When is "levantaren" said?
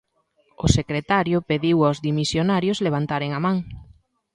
2.87-3.31